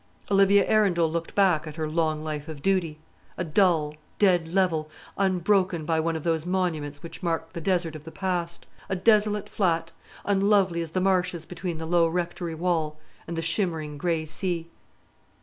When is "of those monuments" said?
6.15-7.03